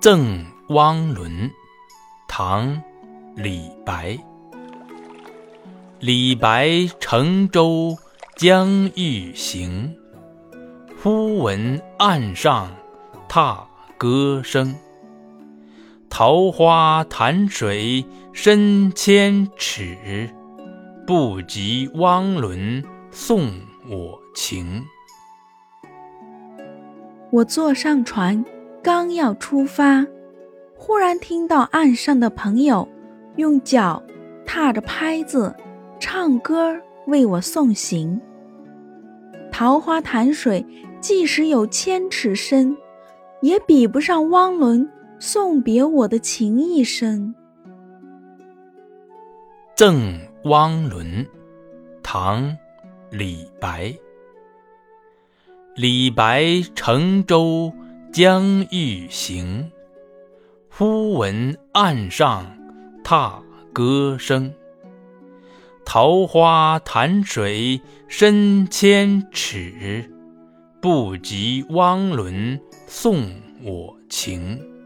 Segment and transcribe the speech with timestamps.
[0.00, 1.50] 赠汪伦，
[2.28, 2.68] 唐·
[3.34, 4.16] 李白。
[5.98, 7.96] 李白乘舟
[8.36, 9.92] 将欲行，
[11.02, 12.72] 忽闻岸上
[13.28, 13.66] 踏
[13.98, 14.72] 歌声。
[16.08, 20.30] 桃花潭水深千尺，
[21.08, 23.50] 不及汪伦送
[23.88, 24.80] 我情。
[27.32, 28.42] 我坐上船，
[28.82, 30.06] 刚要出发，
[30.76, 32.88] 忽然听到岸上的朋友
[33.36, 34.02] 用脚
[34.46, 35.54] 踏着拍子
[36.00, 38.20] 唱歌为我送行。
[39.50, 40.64] 桃花潭水
[41.00, 42.76] 即使有千尺深，
[43.40, 47.34] 也比不上汪伦送别我的情意深。
[49.74, 51.26] 赠汪伦，
[52.02, 52.44] 唐·
[53.10, 53.94] 李白。
[55.74, 57.72] 李白乘舟
[58.10, 59.70] 将欲行，
[60.70, 62.56] 忽闻岸上
[63.04, 63.42] 踏
[63.72, 64.52] 歌声。
[65.84, 70.10] 桃花潭水深千尺，
[70.80, 73.30] 不及汪伦送
[73.62, 74.77] 我情。